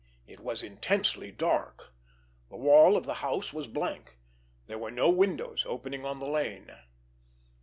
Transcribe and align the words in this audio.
It 0.25 0.39
was 0.39 0.63
intensely 0.63 1.29
dark. 1.31 1.93
The 2.49 2.57
wall 2.57 2.97
of 2.97 3.05
the 3.05 3.13
house 3.21 3.53
was 3.53 3.67
blank. 3.67 4.17
There 4.65 4.79
were 4.79 4.89
no 4.89 5.11
windows 5.11 5.63
opening 5.67 6.05
on 6.07 6.17
the 6.17 6.27
lane. 6.27 6.75